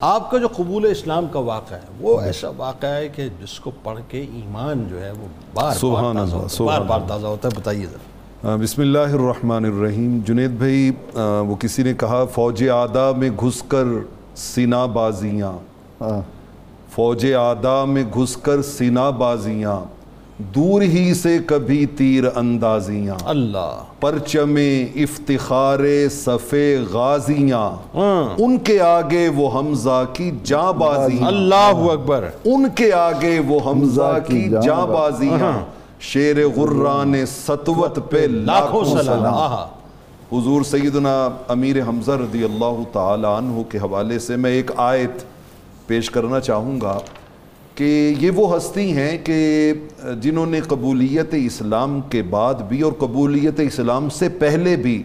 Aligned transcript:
آپ 0.00 0.30
کا 0.30 0.38
جو 0.38 0.48
قبول 0.56 0.86
اسلام 0.90 1.26
کا 1.26 1.38
واقعہ 1.38 1.76
ہے 1.76 1.82
وہ 2.00 2.20
ایسا 2.20 2.48
واقعہ 2.56 2.88
ہے 2.88 3.08
کہ 3.08 3.28
جس 3.42 3.60
کو 3.60 3.70
پڑھ 3.82 3.98
کے 4.08 4.18
ایمان 4.20 4.86
جو 4.90 5.04
ہے 5.04 5.10
وہ 5.10 5.26
بار 5.54 5.74
سبحان 5.74 6.04
بار 6.04 6.12
تازہ 6.12 6.20
اللہ، 6.22 6.34
ہوتا 6.34 6.52
ہے 6.52 6.56
سبحان 6.56 6.82
بار 6.82 6.98
بار 6.98 7.08
تازہ 7.08 7.26
ہوتا 7.26 7.48
ہے۔ 7.48 7.58
بتائیے 7.60 7.86
ذرا۔ 7.86 8.56
بسم 8.56 8.82
اللہ 8.82 8.98
الرحمن 8.98 9.64
الرحیم۔ 9.64 10.18
جنید 10.24 10.50
بھائی 10.50 10.90
وہ 11.46 11.56
کسی 11.56 11.82
نے 11.82 11.94
کہا 11.94 12.24
فوج 12.24 12.68
آدھا 12.68 13.10
میں 13.16 13.30
گھس 13.40 13.62
کر 13.68 13.84
سینا 14.36 14.86
بازیاں۔ 14.86 15.52
فوج 16.94 17.32
آدھا 17.34 17.84
میں 17.84 18.04
گھس 18.14 18.36
کر 18.36 18.62
سینا 18.62 19.10
بازیاں۔ 19.10 19.80
دور 20.38 20.82
ہی 20.82 21.14
سے 21.14 21.38
کبھی 21.46 21.86
تیر 21.86 22.24
اندازیاں۔ 22.34 23.14
اللہ۔ 23.24 23.82
پرچم 24.00 24.56
افتخار 24.94 25.78
صف 26.10 26.54
غازیاں۔ 26.90 27.70
ہاں۔ 27.96 28.42
ان 28.42 28.58
کے 28.58 28.80
آگے 28.80 29.28
وہ 29.28 29.58
حمزہ 29.58 30.04
کی 30.12 30.30
جاں 30.44 30.72
بازیاں۔ 30.72 31.26
اللہ 31.26 31.92
اکبر۔ 31.92 32.28
ان 32.44 32.66
کے 32.74 32.92
آگے 32.92 33.40
وہ 33.46 33.60
حمزہ 33.66 34.18
کی 34.26 34.48
جاں 34.62 34.86
بازیاں۔ 34.86 35.64
شیر 36.00 36.48
غران 36.48 37.26
سطوت 37.26 38.10
پہ 38.10 38.26
لاکھوں 38.30 38.84
سلام۔ 38.84 39.68
حضور 40.38 40.62
سیدنا 40.62 41.28
امیر 41.48 41.82
حمزہ 41.82 42.12
رضی 42.12 42.44
اللہ 42.44 42.82
تعالی 42.92 43.28
عنہ 43.38 43.62
کے 43.68 43.78
حوالے 43.78 44.18
سے 44.18 44.36
میں 44.36 44.50
ایک 44.50 44.70
آیت 44.76 45.24
پیش 45.86 46.10
کرنا 46.10 46.40
چاہوں 46.40 46.80
گا۔ 46.80 46.98
کہ 47.78 48.14
یہ 48.20 48.30
وہ 48.30 48.56
ہستی 48.56 48.92
ہیں 48.92 49.18
کہ 49.18 49.72
جنہوں 50.20 50.46
نے 50.46 50.60
قبولیت 50.60 51.34
اسلام 51.46 52.00
کے 52.00 52.22
بعد 52.22 52.54
بھی 52.54 52.80
اور 52.82 52.92
قبولیت 52.92 53.60
اسلام 53.60 54.08
سے 54.08 54.28
پہلے 54.28 54.76
بھی 54.76 55.02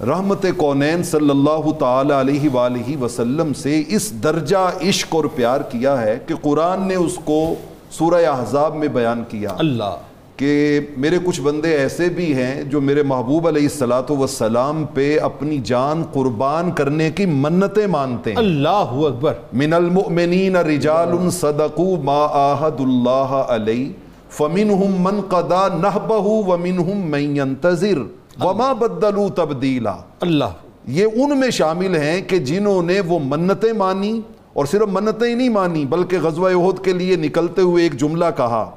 رحمت 0.00 0.46
کونین 0.56 1.02
صلی 1.02 1.30
اللہ 1.30 1.70
تعالی 1.78 2.12
علیہ 2.12 2.50
وآلہ 2.50 2.96
وسلم 2.96 3.52
سے 3.52 3.82
اس 3.88 4.10
درجہ 4.22 4.70
عشق 4.88 5.14
اور 5.14 5.24
پیار 5.24 5.60
کیا 5.60 6.00
ہے 6.02 6.18
کہ 6.26 6.34
قرآن 6.42 6.88
نے 6.88 6.94
اس 6.94 7.18
کو 7.24 7.54
سورہ 7.90 8.24
احزاب 8.26 8.76
میں 8.76 8.88
بیان 8.88 9.22
کیا۔ 9.28 9.48
اللہ۔ 9.58 9.96
کہ 10.40 10.80
میرے 10.96 11.18
کچھ 11.24 11.40
بندے 11.40 11.76
ایسے 11.76 12.08
بھی 12.08 12.34
ہیں 12.34 12.62
جو 12.62 12.80
میرے 12.80 13.02
محبوب 13.02 13.48
علیہ 13.48 13.62
السلاۃ 13.62 14.10
والسلام 14.10 14.84
پہ 14.94 15.20
اپنی 15.20 15.58
جان 15.58 16.02
قربان 16.12 16.70
کرنے 16.72 17.10
کی 17.10 17.26
منتیں 17.26 17.86
مانتے 17.86 18.30
ہیں۔ 18.30 18.38
اللہ 18.38 18.94
اکبر۔ 19.06 19.34
من 19.52 19.72
المؤمنین 19.72 20.56
رجال 20.56 21.30
صدقوا 21.30 21.96
ما 22.04 22.26
آہد 22.32 22.80
اللہ 22.80 23.34
علیہ 23.48 23.92
فمنہم 24.30 24.96
من 24.98 25.20
قدا 25.28 25.68
نحبہ 25.68 26.22
ومنہم 26.22 27.10
من 27.10 27.36
ينتظر 27.36 27.98
وما 28.44 28.72
بدلوا 28.72 29.28
تبدیلا۔ 29.34 29.96
اللہ۔ 30.20 30.58
یہ 30.86 31.04
ان 31.04 31.38
میں 31.38 31.50
شامل 31.50 31.96
ہیں 31.96 32.20
کہ 32.20 32.38
جنہوں 32.38 32.82
نے 32.82 33.00
وہ 33.00 33.18
منتیں 33.24 33.72
مانی 33.72 34.20
اور 34.52 34.64
صرف 34.64 34.88
منتیں 34.88 35.28
ہی 35.28 35.34
نہیں 35.34 35.48
مانی 35.48 35.84
بلکہ 35.84 36.18
غزوہ 36.22 36.50
احد 36.50 36.84
کے 36.84 36.92
لیے 36.92 37.16
نکلتے 37.16 37.62
ہوئے 37.62 37.82
ایک 37.82 37.94
جملہ 37.94 38.24
کہا۔ 38.36 38.70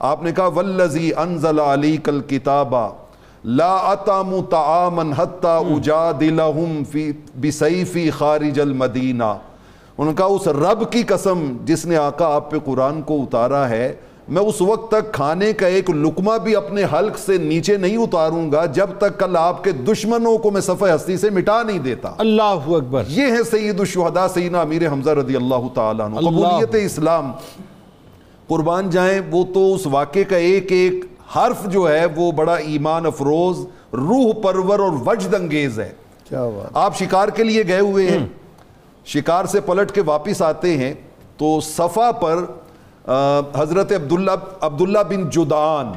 آپ 0.00 0.22
نے 0.22 0.32
کہا 0.32 0.46
والذی 0.46 1.10
انزل 1.16 1.60
علیک 1.60 2.08
الکتاب 2.08 2.74
لا 3.44 3.76
اتام 3.76 4.40
طعاما 4.50 5.02
حتی 5.16 5.48
اجادلہم 5.48 6.82
فی 6.90 7.12
بسیفی 7.40 8.10
خارج 8.10 8.60
المدینہ. 8.60 9.24
انہوں 9.24 10.06
نے 10.06 10.12
کہا 10.16 10.26
اس 10.26 10.46
رب 10.48 10.90
کی 10.92 11.02
قسم 11.02 11.56
جس 11.64 11.86
نے 11.86 11.96
آقا 11.96 12.34
آپ 12.34 12.50
پہ 12.50 12.56
قرآن 12.64 13.02
کو 13.02 13.22
اتارا 13.22 13.68
ہے 13.68 13.94
میں 14.28 14.42
اس 14.42 14.60
وقت 14.60 14.90
تک 14.90 15.12
کھانے 15.12 15.52
کا 15.52 15.66
ایک 15.66 15.90
لقمہ 15.90 16.38
بھی 16.42 16.56
اپنے 16.56 16.84
حلق 16.92 17.18
سے 17.18 17.38
نیچے 17.38 17.76
نہیں 17.76 17.96
اتاروں 17.96 18.52
گا 18.52 18.66
جب 18.66 18.90
تک 18.98 19.18
کل 19.18 19.36
آپ 19.36 19.64
کے 19.64 19.72
دشمنوں 19.72 20.38
کو 20.38 20.50
میں 20.50 20.60
صفحہ 20.60 20.94
ہستی 20.94 21.16
سے 21.16 21.30
مٹا 21.30 21.62
نہیں 21.62 21.78
دیتا. 21.78 22.12
اللہ 22.18 22.68
اکبر۔ 22.68 23.02
یہ 23.08 23.26
ہے 23.26 23.42
سید 23.50 23.80
الشہداء 23.80 24.26
سیدنا 24.34 24.60
امیر 24.60 24.88
حمزہ 24.88 25.10
رضی 25.10 25.36
اللہ 25.36 25.68
تعالیٰ 25.74 26.08
قبولیت 26.10 26.74
اسلام۔ 26.74 27.32
قربان 28.50 28.90
جائیں 28.90 29.20
وہ 29.30 29.44
تو 29.54 29.74
اس 29.74 29.86
واقعے 29.86 30.24
کا 30.24 30.36
ایک 30.36 30.72
ایک 30.72 31.04
حرف 31.36 31.66
جو 31.66 31.88
ہے 31.90 32.06
وہ 32.16 32.32
بڑا 32.32 32.54
ایمان 32.54 33.06
افروز 33.06 33.58
روح 33.92 34.32
پرور 34.42 34.78
اور 34.78 34.90
وجد 35.06 35.34
انگیز 35.34 35.80
ہے۔ 35.80 35.92
کیا 36.28 36.44
بات۔ 36.44 36.70
آپ 36.74 36.98
شکار 36.98 37.28
کے 37.28 37.44
لیے 37.44 37.66
گئے 37.66 37.80
ہوئے 37.80 38.10
ہیں۔ 38.10 38.26
شکار 39.04 39.44
سے 39.44 39.60
پلٹ 39.60 39.92
کے 39.92 40.00
واپس 40.00 40.42
آتے 40.42 40.76
ہیں۔ 40.78 40.94
تو 41.36 41.60
صفا 41.60 42.12
پر 42.12 42.36
حضرت 43.54 43.92
عبداللہ 43.92 44.30
عبداللہ 44.60 44.98
بن 45.08 45.30
جدعان۔ 45.30 45.92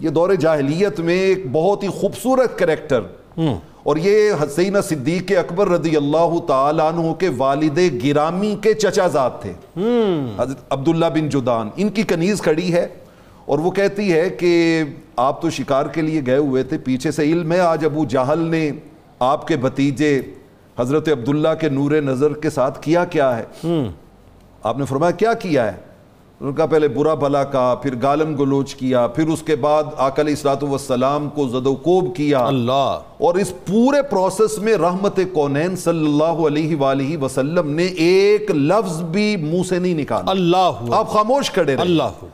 یہ 0.00 0.08
دور 0.08 0.34
جاہلیت 0.34 1.00
میں 1.00 1.14
ایک 1.14 1.52
بہت 1.52 1.82
ہی 1.82 1.88
خوبصورت 1.88 2.58
کریکٹر۔ 2.58 3.00
اور 3.82 3.96
یہ 3.96 4.32
حسین 4.42 4.80
صدیق 4.82 5.32
اکبر 5.38 5.68
رضی 5.68 5.96
اللہ 5.96 6.38
تعالیٰ 6.48 6.92
عنہ 6.92 7.12
کے 7.18 7.28
والد 7.36 7.78
گرامی 8.04 8.54
کے 8.62 8.72
چچا 8.74 9.06
زاد 9.08 9.40
تھے. 9.42 9.52
حضرت 10.38 10.58
عبداللہ 10.70 11.06
بن 11.14 11.28
جدان. 11.28 11.68
ان 11.76 11.88
کی 11.88 12.02
کنیز 12.02 12.42
کھڑی 12.42 12.72
ہے 12.72 12.86
اور 13.46 13.58
وہ 13.58 13.70
کہتی 13.70 14.12
ہے 14.12 14.28
کہ 14.30 14.82
آپ 15.16 15.40
تو 15.42 15.50
شکار 15.50 15.86
کے 15.86 16.02
لیے 16.02 16.20
گئے 16.26 16.36
ہوئے 16.36 16.62
تھے، 16.62 16.78
پیچھے 16.78 17.10
سے 17.10 17.22
علم 17.32 17.52
ہے، 17.52 17.60
آج 17.60 17.84
ابو 17.84 18.04
جہل 18.08 18.38
نے 18.50 18.70
آپ 19.20 19.46
کے 19.46 19.56
بھتیجے 19.56 20.20
حضرت 20.78 21.08
عبداللہ 21.08 21.54
کے 21.60 21.68
نور 21.68 22.00
نظر 22.02 22.32
کے 22.32 22.50
ساتھ 22.50 22.80
کیا 22.82 23.04
کیا 23.04 23.36
ہے؟ 23.36 23.44
آپ 24.62 24.78
نے 24.78 24.84
فرمایا، 24.84 25.10
کیا 25.10 25.32
کیا 25.34 25.66
ہے؟ 25.66 25.76
نے 26.40 26.52
کہا 26.52 26.66
پہلے 26.66 26.88
برا 26.88 27.14
بھلا 27.14 27.44
کہا 27.44 27.74
پھر 27.74 27.94
گالم 28.02 28.36
گلوچ 28.36 28.74
کیا 28.74 29.06
پھر 29.06 29.28
اس 29.28 29.42
کے 29.42 29.56
بعد 29.56 29.82
آقا 29.96 30.22
علیہ 30.22 30.46
والسلام 30.62 31.28
کو 31.28 31.48
زد 31.48 31.66
و 31.66 31.74
کوب 31.74 32.16
کیا۔ 32.16 32.38
اللہ۔ 32.38 32.98
اور 33.18 33.34
اس 33.34 33.52
پورے 33.66 34.02
پروسیس 34.02 34.58
میں 34.58 34.76
رحمت 34.76 35.20
کونین 35.32 35.76
صلی 35.76 36.06
اللہ 36.06 36.46
علیہ 36.46 36.76
وآلہ 36.76 37.16
وسلم 37.16 37.70
نے 37.70 37.86
ایک 37.86 38.50
لفظ 38.50 39.02
بھی 39.02 39.36
منہ 39.36 39.62
سے 39.68 39.78
نہیں 39.78 39.94
نکالا۔ 39.94 40.30
اللہ۔ 40.30 40.72
آپ 40.90 41.08
خاموش 41.08 41.50
کھڑے 41.50 41.74
رہے۔ 41.74 41.82
اللہ۔ 41.82 42.24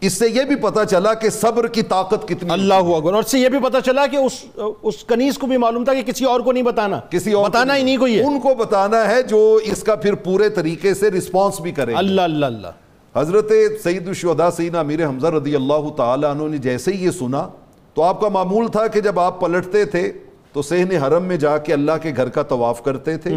اس 0.00 0.12
سے 0.12 0.28
یہ 0.28 0.42
بھی 0.42 0.56
پتا 0.56 0.84
چلا 0.84 1.14
کہ 1.14 1.30
صبر 1.30 1.66
کی 1.66 1.82
طاقت 1.82 2.28
کتنی 2.28 2.50
اللہ 2.50 2.74
اکبر۔ 2.74 3.12
اور 3.14 3.22
اس 3.22 3.30
سے 3.30 3.38
یہ 3.38 3.48
بھی 3.48 3.58
پتا 3.58 3.80
چلا 3.80 4.06
کہ 4.06 4.16
اس 4.16 4.44
اس 4.82 5.04
کنیز 5.04 5.38
کو 5.38 5.46
بھی 5.46 5.56
معلوم 5.56 5.84
تھا 5.84 5.94
کہ 5.94 6.02
کسی 6.02 6.24
اور 6.24 6.40
کو 6.40 6.52
نہیں 6.52 6.62
بتانا۔ 6.62 7.00
کسی 7.10 7.32
اور 7.32 7.50
بتانا 7.50 7.76
ہی 7.76 7.82
نہیں۔ 7.82 7.96
کوئی 7.96 8.18
ہے۔ 8.18 8.24
ان 8.24 8.40
کو 8.40 8.54
بتانا 8.54 9.08
ہے 9.08 9.22
جو 9.22 9.58
اس 9.64 9.82
کا 9.82 9.94
پھر 9.94 10.14
پورے 10.14 10.48
طریقے 10.48 10.94
سے 10.94 11.10
رسپانس 11.10 11.60
بھی 11.60 11.72
کرے 11.72 11.94
اللہ 11.94 12.20
اللہ 12.20 12.46
اللہ۔ 12.46 12.83
حضرت 13.14 13.52
سید 13.82 14.08
الشہداء 14.08 14.48
سیدنا 14.50 14.80
امیر 14.80 15.06
حمزہ 15.06 15.26
رضی 15.26 15.54
اللہ 15.54 15.88
تعالیٰ 15.96 16.30
عنہ 16.30 16.48
نے 16.48 16.58
جیسے 16.58 16.92
ہی 16.92 17.04
یہ 17.04 17.10
سنا 17.10 17.48
تو 17.94 18.02
آپ 18.02 18.20
کا 18.20 18.28
معمول 18.28 18.68
تھا 18.68 18.86
کہ 18.86 19.00
جب 19.00 19.20
آپ 19.20 19.40
پلٹتے 19.40 19.84
تھے 19.84 20.10
تو 20.52 20.62
سہن 20.62 20.96
حرم 21.02 21.24
میں 21.24 21.36
جا 21.36 21.56
کے 21.58 21.72
اللہ 21.72 21.92
کے 22.02 22.12
گھر 22.16 22.28
کا 22.28 22.42
طواف 22.42 22.82
کرتے 22.84 23.16
تھے 23.18 23.34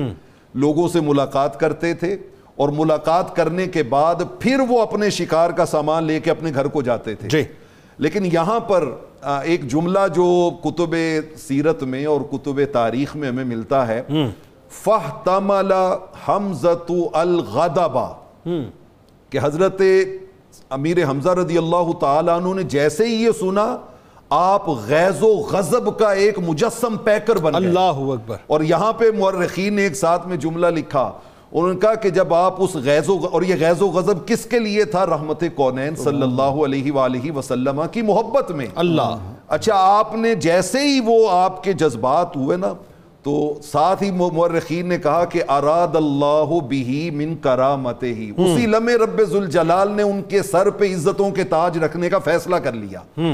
لوگوں 0.54 0.88
سے 0.88 1.00
ملاقات 1.02 1.60
کرتے 1.60 1.94
تھے 1.94 2.18
اور 2.56 2.70
ملاقات 2.70 3.36
کرنے 3.36 3.68
کے 3.68 3.84
بعد 3.84 4.22
پھر 4.40 4.60
وہ 4.70 4.82
اپنے 4.82 5.10
شکار 5.10 5.50
کا 5.50 5.66
سامان 5.66 6.04
لے 6.04 6.20
کے 6.20 6.32
اپنے 6.32 6.52
گھر 6.54 6.68
کو 6.68 6.82
جاتے 6.82 7.16
تھے۔ 7.16 7.30
جی۔ 7.30 7.44
لیکن 7.98 8.26
یہاں 8.34 8.60
پر 8.60 8.88
ایک 9.44 9.68
جملہ 9.72 10.08
جو 10.16 10.28
کتب 10.64 10.96
سیرت 11.38 11.84
میں 11.84 12.06
اور 12.06 12.22
کتب 12.32 12.60
تاریخ 12.72 13.16
میں 13.16 13.30
ہمیں 13.30 13.44
ملتا 13.44 13.88
ہے 13.88 14.02
فَحْتَمَلَ 14.84 15.74
حَمْزَةُ 16.28 17.08
الْغَدَبَ 17.14 18.06
کہ 19.30 19.40
حضرت 19.44 19.82
امیر 20.70 21.06
حمزہ 21.10 21.30
رضی 21.30 21.58
اللہ 21.58 21.92
تعالیٰ 22.00 22.42
عنہ 22.42 22.54
نے 22.54 22.64
جیسے 22.64 23.06
ہی 23.06 23.14
یہ 23.14 23.30
سنا 23.40 23.78
آپ 24.30 24.70
غیظ 24.70 25.22
و 25.22 25.28
غضب 25.28 26.00
کا 26.00 26.12
ایک 26.12 26.40
مجسم 26.40 26.98
پیکر 26.98 27.36
بن 27.36 27.54
گئے۔ 27.54 27.68
اللہ 27.68 27.80
اکبر۔ 27.80 28.38
اور 28.48 28.62
یہاں 28.62 28.94
پہ 28.94 29.06
مورخین 29.18 29.74
نے 29.74 29.82
ایک 29.82 29.96
ساتھ 29.96 30.28
میں 30.28 30.38
جملہ 30.38 30.68
لکھا 30.68 31.12
انہوں 31.52 31.74
نے 31.74 31.80
کہا 31.80 31.96
کہ 31.96 32.10
جب 32.10 32.34
آپ 32.34 32.56
اس 32.58 32.76
غیظ 32.76 33.10
و 33.10 33.18
اور 33.32 33.42
یہ 33.42 33.56
غیظ 33.60 33.82
و 33.82 33.88
غضب 33.88 34.28
کس 34.28 34.46
کے 34.46 34.60
لیے 34.60 34.86
تھا؟ 34.86 35.06
رحمت 35.06 35.44
کونین 35.56 35.96
صلی 35.96 36.22
اللہ 36.22 36.42
علیہ 36.42 36.92
وآلہ 36.92 37.32
وسلم 37.32 37.82
کی 37.92 38.02
محبت 38.02 38.52
میں۔ 38.52 38.68
اللہ۔ 38.76 39.16
اچھا 39.48 39.74
آپ 39.76 40.16
نے 40.16 40.36
جیسے 40.36 40.80
ہی 40.80 41.00
وہ 41.06 41.30
آپ 41.30 41.64
کے 41.64 41.74
جذبات 41.74 42.38
ہوئے 42.38 42.58
نا 42.58 42.74
تو 43.28 43.60
ساتھ 43.64 44.04
ہی 44.04 44.12
مورخین 44.12 44.90
نے 44.90 44.98
کہا 44.98 45.26
کہ 45.26 45.44
اراد 45.48 45.96
اللہ 45.96 46.60
بھی 46.68 47.10
من 47.14 47.36
کرامت 47.36 48.04
ہی 48.04 48.32
اسی 48.38 48.66
لمحے 48.66 48.96
رب 48.96 49.24
ذوالجلال 49.24 49.92
نے 49.92 50.04
ان 50.04 50.22
کے 50.22 50.44
سر 50.44 50.70
پہ 50.70 50.86
عزتوں 50.86 51.32
کے 51.32 51.44
تاج 51.44 51.78
رکھنے 51.78 52.10
کا 52.10 52.20
فیصلہ 52.20 52.56
کر 52.56 52.74
لیا۔ 52.74 53.32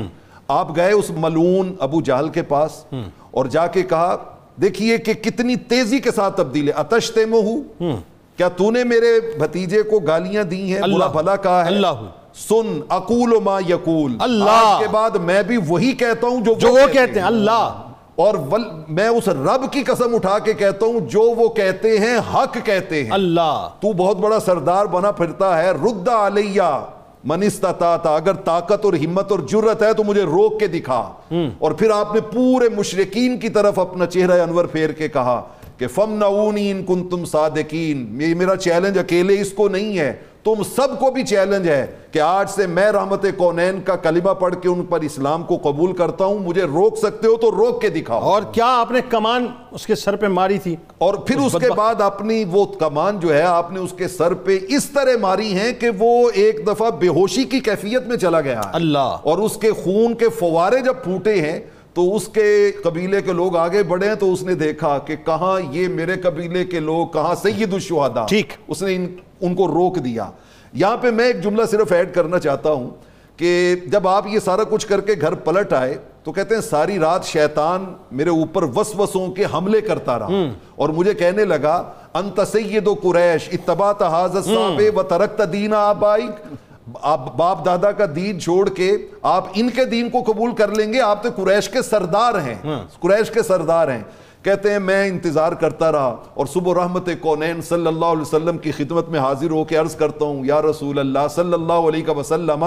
آپ 0.47 0.75
گئے 0.75 0.91
اس 0.91 1.12
ملعون 1.17 1.75
ابو 1.79 2.01
جہل 2.01 2.29
کے 2.29 2.41
پاس 2.41 2.85
اور 3.31 3.45
جا 3.45 3.67
کے 3.67 3.81
کہا 3.81 4.15
دیکھیے 4.62 4.97
کہ 4.97 5.13
کتنی 5.13 5.56
تیزی 5.56 6.00
کے 6.00 6.12
ساتھ 6.12 6.38
تبدیل 6.38 6.67
ہے۔ 6.67 6.73
اتش 6.73 7.12
تیمو 7.12 7.39
ہوں۔ 7.39 7.97
کیا 8.38 8.47
تو 8.47 8.71
نے 8.71 8.83
میرے 8.83 9.38
بھتیجے 9.39 9.81
کو 9.81 10.00
گالیاں 10.00 10.44
دی 10.44 10.73
ہیں؟ 10.73 10.81
برا 10.81 11.07
بھلا 11.07 11.35
کہا 11.35 11.62
ہے۔ 11.63 11.67
اللہ۔ 11.67 12.03
سن 12.33 12.79
اقول 12.89 13.33
ما 13.44 13.59
یقول۔ 13.69 14.15
اللہ۔ 14.19 14.50
آج 14.50 14.79
کے 14.79 14.88
بعد 14.88 15.12
میں 15.12 15.44
بھی 15.44 15.57
وہی 15.67 15.91
کہتا 15.91 16.27
ہوں 16.27 16.41
جو 16.41 16.53
جو 16.53 16.67
وہ 16.67 16.94
کہتے 16.94 17.19
ہیں۔ 17.19 17.27
اللہ۔ 17.27 17.73
اور 18.15 18.36
ول 18.51 18.63
میں 18.89 19.07
اس 19.07 19.27
رب 19.27 19.71
کی 19.71 19.83
قسم 19.83 20.15
اٹھا 20.15 20.39
کے 20.39 20.54
کہتا 20.54 20.86
ہوں 20.86 21.00
جو 21.00 21.21
وہ 21.21 21.50
کہتے 21.50 22.00
ہیں 22.00 22.18
حق 22.33 22.57
کہتے 22.63 23.04
ہیں۔ 23.04 23.12
اللہ۔ 23.12 23.69
تو 23.80 23.94
بہت 23.94 24.18
بڑا 24.18 24.39
سردار 24.39 24.86
بنا 24.86 25.12
پھرتا 25.12 25.63
ہے 25.63 25.71
رد 25.71 26.10
علیہ 26.10 26.86
من 27.24 27.44
استطاعت۔ 27.44 28.07
اگر 28.07 28.33
طاقت 28.33 28.86
اور 28.86 28.94
ہمت 28.94 29.31
اور 29.31 29.39
جرت 29.39 29.83
ہے 29.83 29.94
تو 29.94 30.04
مجھے 30.04 30.24
روک 30.24 30.60
کے 30.60 30.68
دکھا۔ 30.68 31.12
اور 31.60 31.71
پھر 31.71 31.92
آپ 31.92 32.15
نے 32.15 32.21
پورے 32.21 32.69
مشرقین 32.77 33.39
کی 33.39 33.50
طرف 33.50 33.80
اپنا 33.80 34.06
چہرہ 34.06 34.42
انور 34.42 34.65
پھیر 34.65 34.89
کے 34.89 35.07
کہا 35.07 35.42
کہ 35.77 35.88
فم 35.88 36.13
نعونی 36.13 36.71
ان 36.71 36.86
کن 36.86 37.10
تم 37.10 37.25
صادقین۔ 37.25 38.21
یہ 38.21 38.36
میرا 38.36 38.56
چیلنج 38.56 38.98
اکیلے 38.98 39.42
اس 39.42 39.51
کو 39.51 39.69
نہیں 39.69 40.00
ہے۔ 40.00 40.13
تم 40.43 40.63
سب 40.75 40.99
کو 40.99 41.11
بھی 41.11 41.23
چیلنج 41.23 41.69
ہے 41.69 41.85
کہ 42.11 42.19
آج 42.19 42.49
سے 42.49 42.67
میں 42.67 42.91
رحمت 42.91 43.25
کونین 43.37 43.81
کا 43.81 43.95
کلمہ 43.95 44.29
پڑھ 44.29 44.55
کے 44.61 44.69
ان 44.69 44.85
پر 44.85 44.99
اسلام 44.99 45.43
کو 45.43 45.57
قبول 45.57 45.95
کرتا 45.95 46.25
ہوں 46.25 46.39
مجھے 46.39 46.63
روک 46.63 46.97
سکتے 46.97 47.27
ہو 47.27 47.35
تو 47.35 47.51
روک 47.51 47.81
کے 47.81 47.89
دکھاؤ۔ 47.89 48.19
اور 48.19 48.41
کیا 48.51 48.65
آپ 48.67 48.91
نے 48.91 48.99
کمان 49.09 49.45
اس 49.71 49.85
کے 49.85 49.95
سر 49.95 50.15
پہ 50.15 50.27
ماری 50.27 50.57
تھی؟ 50.57 50.75
اور 50.97 51.13
پھر 51.13 51.37
اس 51.37 51.55
کے 51.61 51.69
بعد 51.75 52.01
اپنی 52.01 52.43
وہ 52.51 52.65
کمان 52.65 53.19
جو 53.19 53.33
ہے 53.33 53.41
آپ 53.41 53.71
نے 53.71 53.79
اس 53.79 53.91
کے 53.97 54.07
سر 54.07 54.33
پہ 54.33 54.59
اس 54.69 54.89
طرح 54.89 55.17
ماری 55.21 55.53
ہیں 55.53 55.71
کہ 55.73 55.89
وہ 55.99 56.29
ایک 56.33 56.67
دفعہ 56.67 56.89
بے 56.89 57.07
ہوشی 57.07 57.43
کی 57.43 57.59
کیفیت 57.59 58.07
میں 58.07 58.17
چلا 58.17 58.41
گیا 58.41 58.61
اللہ۔ 58.73 59.17
اور 59.21 59.37
اس 59.37 59.57
کے 59.57 59.71
خون 59.71 60.13
کے 60.13 60.29
فوارے 60.29 60.79
جب 60.79 60.93
پھوٹے 61.03 61.41
ہیں 61.41 61.59
تو 61.93 62.15
اس 62.15 62.27
کے 62.27 62.71
قبیلے 62.83 63.21
کے 63.21 63.31
لوگ 63.31 63.57
آگے 63.57 63.83
بڑھے 63.83 64.07
ہیں 64.07 64.15
تو 64.15 64.33
اس 64.33 64.43
نے 64.43 64.55
دیکھا 64.55 64.97
کہ 64.97 65.15
کہاں 65.25 65.61
یہ 65.71 65.87
میرے 65.87 66.13
قبیلے 66.13 66.65
کے 66.65 66.79
لوگ 66.79 67.07
کہاں 67.07 67.35
سید 67.35 67.73
الشہداء۔ 67.73 68.25
ٹھیک۔ 68.25 68.53
اس 68.67 68.83
نے 68.83 68.95
ان, 68.95 69.07
ان 69.41 69.55
کو 69.55 69.67
روک 69.67 69.95
دیا۔ 69.95 70.29
یہاں 70.73 70.97
پہ 70.97 71.11
میں 71.11 71.25
ایک 71.25 71.41
جملہ 71.43 71.65
صرف 71.65 71.91
ایڈ 71.91 72.13
کرنا 72.13 72.39
چاہتا 72.39 72.71
ہوں 72.71 72.89
کہ 73.37 73.75
جب 73.85 74.07
آپ 74.07 74.27
یہ 74.27 74.39
سارا 74.39 74.63
کچھ 74.63 74.87
کر 74.87 75.01
کے 75.01 75.13
گھر 75.21 75.33
پلٹ 75.33 75.73
آئے 75.73 75.97
تو 76.23 76.31
کہتے 76.31 76.55
ہیں 76.55 76.61
ساری 76.61 76.99
رات 76.99 77.25
شیطان 77.25 77.85
میرے 78.11 78.29
اوپر 78.29 78.63
وسوسوں 78.63 79.27
کے 79.27 79.43
حملے 79.53 79.81
کرتا 79.81 80.19
رہا۔ 80.19 80.27
اور 80.75 80.89
مجھے 80.89 81.13
کہنے 81.13 81.45
لگا 81.45 81.91
انت 82.13 82.39
سید 82.51 82.87
و 82.87 82.93
قریش 82.93 83.49
اتبات 83.53 84.01
حاضر 84.01 84.41
صاحب 84.41 84.97
و 84.97 85.03
ترکت 85.03 85.41
دین 85.53 85.73
آبائک۔ 85.73 86.55
آپ 87.01 87.35
باپ 87.35 87.65
دادا 87.65 87.91
کا 87.91 88.05
دین 88.15 88.39
چھوڑ 88.39 88.69
کے 88.69 88.91
آپ 89.21 89.45
ان 89.55 89.69
کے 89.69 89.85
دین 89.85 90.09
کو 90.09 90.23
قبول 90.31 90.55
کر 90.55 90.75
لیں 90.75 90.93
گے۔ 90.93 91.01
آپ 91.01 91.23
تو 91.23 91.29
قریش 91.43 91.69
کے 91.69 91.81
سردار 91.81 92.33
ہیں۔ 92.33 92.55
قریش 92.99 93.31
کے 93.31 93.43
سردار 93.43 93.87
ہیں۔ 93.87 94.03
کہتے 94.41 94.71
ہیں 94.71 94.79
میں 94.79 95.07
انتظار 95.07 95.51
کرتا 95.51 95.91
رہا 95.91 96.15
اور 96.33 96.45
صبح 96.45 96.83
رحمت 96.83 97.09
کونین 97.21 97.61
صلی 97.61 97.87
اللہ 97.87 98.05
علیہ 98.05 98.21
وسلم 98.21 98.57
کی 98.57 98.71
خدمت 98.71 99.09
میں 99.09 99.19
حاضر 99.19 99.49
ہو 99.49 99.63
کے 99.63 99.75
عرض 99.75 99.95
کرتا 99.95 100.25
ہوں 100.25 100.45
یا 100.45 100.61
رسول 100.61 100.99
اللہ 100.99 101.27
صلی 101.35 101.53
اللہ 101.53 101.73
علیہ 101.73 102.09
وسلم 102.09 102.65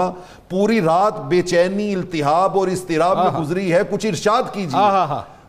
پوری 0.49 0.81
رات 0.81 1.19
بے 1.19 1.41
چینی 1.41 1.95
التحاب 1.95 2.59
اور 2.59 2.67
استراب 2.67 3.17
میں 3.17 3.41
گزری 3.41 3.73
ہے 3.73 3.81
کچھ 3.91 4.05
ارشاد 4.05 4.43
کیجیے۔ 4.53 4.79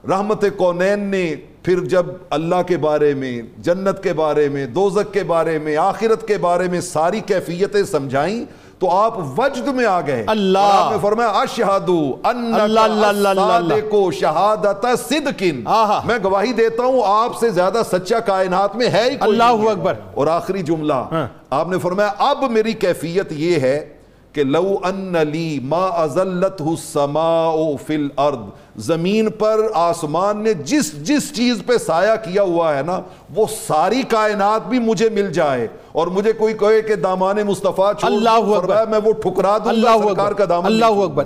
رحمت 0.08 0.44
کونین 0.56 1.00
نے 1.00 1.34
پھر 1.62 1.84
جب 1.84 2.06
اللہ 2.30 2.62
کے 2.66 2.76
بارے 2.76 3.14
میں 3.14 3.42
جنت 3.58 4.02
کے 4.02 4.12
بارے 4.12 4.48
میں 4.48 4.66
دوزک 4.66 5.14
کے 5.14 5.22
بارے 5.22 5.58
میں 5.58 5.76
آخرت 5.76 6.28
کے 6.28 6.38
بارے 6.38 6.68
میں 6.68 6.80
ساری 6.80 7.20
کیفیتیں 7.20 7.82
سمجھائیں 7.82 8.44
تو 8.78 8.90
آپ 8.90 9.18
وجد 9.18 9.68
میں 9.68 9.86
آ 9.86 10.00
گئے۔ 10.00 10.24
اللہ۔ 10.26 10.58
آپ 10.58 10.92
نے 10.92 10.98
فرمایا 11.02 11.28
اشہدو 11.28 12.16
انکا 12.24 13.12
صادقو 13.34 14.10
شہادت 14.10 14.86
صدقن۔ 15.08 15.62
میں 16.04 16.18
گواہی 16.24 16.52
دیتا 16.52 16.82
ہوں 16.82 17.02
آپ 17.04 17.36
سے 17.36 17.50
زیادہ 17.50 17.82
سچا 17.92 18.20
کائنات 18.20 18.76
میں 18.76 18.88
ہے 18.88 19.10
ہی 19.10 19.16
کوئی 19.16 19.40
اللہ 19.40 19.70
اکبر۔ 19.70 19.94
اور 20.14 20.26
آخری 20.26 20.62
جملہ 20.62 21.26
آپ 21.50 21.68
نے 21.68 21.78
فرمایا 21.78 22.12
اب 22.18 22.44
میری 22.50 22.72
کیفیت 22.72 23.32
یہ 23.32 23.60
ہے 23.60 23.97
کہ 24.38 24.44
لو 24.44 24.78
ان 24.84 25.16
لی 25.32 25.60
ما 25.62 25.86
ازلت 25.86 26.62
السماء 26.66 27.54
فی 27.86 27.94
الارض 27.94 28.38
زمین 28.76 29.30
پر 29.30 29.60
آسمان 29.74 30.42
نے 30.42 30.54
جس 30.54 30.92
جس 31.06 31.36
چیز 31.36 31.62
پہ 31.66 31.76
سایہ 31.76 32.16
کیا 32.24 32.42
ہوا 32.42 32.78
ہے 32.78 32.82
نا 32.82 33.00
وہ 33.34 33.46
ساری 33.66 34.02
کائنات 34.08 34.68
بھی 34.68 34.78
مجھے 34.78 35.08
مل 35.08 35.32
جائے۔ 35.32 35.68
اور 35.92 36.06
مجھے 36.06 36.32
کوئی 36.32 36.54
کہے 36.54 36.82
کہ 36.82 36.94
دامان 36.94 37.36
مصطفیٰ 37.46 37.92
چھوڑ 37.98 38.12
اللہ 38.12 38.30
اکبر۔ 38.30 38.86
میں 38.86 39.00
وہ 39.04 39.12
ٹھکرا 39.12 39.58
دوں 39.58 39.82
گا 39.82 40.08
سرکار 40.08 40.32
کا 40.32 40.44
دامن 40.48 40.66
اللہ 40.66 40.84
اکبر۔ 40.84 41.16